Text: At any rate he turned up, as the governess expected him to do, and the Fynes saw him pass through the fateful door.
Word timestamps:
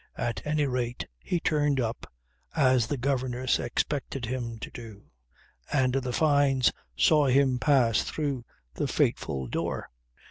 At 0.17 0.41
any 0.47 0.65
rate 0.65 1.05
he 1.19 1.39
turned 1.39 1.79
up, 1.79 2.11
as 2.55 2.87
the 2.87 2.97
governess 2.97 3.59
expected 3.59 4.25
him 4.25 4.57
to 4.61 4.71
do, 4.71 5.11
and 5.71 5.93
the 5.93 6.11
Fynes 6.11 6.71
saw 6.97 7.27
him 7.27 7.59
pass 7.59 8.01
through 8.01 8.43
the 8.73 8.87
fateful 8.87 9.45
door. 9.45 9.91